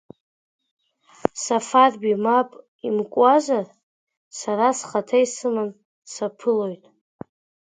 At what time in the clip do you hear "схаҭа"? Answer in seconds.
4.77-5.17